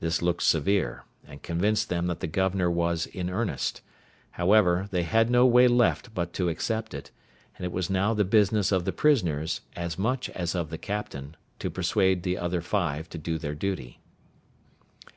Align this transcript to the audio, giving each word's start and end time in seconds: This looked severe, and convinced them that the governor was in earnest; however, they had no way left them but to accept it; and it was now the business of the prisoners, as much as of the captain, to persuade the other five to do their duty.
This 0.00 0.20
looked 0.20 0.42
severe, 0.42 1.04
and 1.24 1.40
convinced 1.40 1.88
them 1.88 2.08
that 2.08 2.18
the 2.18 2.26
governor 2.26 2.68
was 2.68 3.06
in 3.06 3.30
earnest; 3.30 3.82
however, 4.32 4.88
they 4.90 5.04
had 5.04 5.30
no 5.30 5.46
way 5.46 5.68
left 5.68 6.06
them 6.06 6.12
but 6.16 6.32
to 6.32 6.48
accept 6.48 6.92
it; 6.92 7.12
and 7.56 7.64
it 7.64 7.70
was 7.70 7.88
now 7.88 8.14
the 8.14 8.24
business 8.24 8.72
of 8.72 8.84
the 8.84 8.90
prisoners, 8.92 9.60
as 9.76 9.96
much 9.96 10.28
as 10.30 10.56
of 10.56 10.70
the 10.70 10.76
captain, 10.76 11.36
to 11.60 11.70
persuade 11.70 12.24
the 12.24 12.36
other 12.36 12.60
five 12.62 13.08
to 13.10 13.16
do 13.16 13.38
their 13.38 13.54
duty. 13.54 14.00